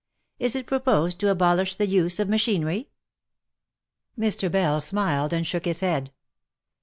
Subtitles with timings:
[0.39, 2.89] Is it proposed to abolish the use of machinery T
[4.23, 4.51] Mr.
[4.51, 6.11] Bell smiled, and shook his head.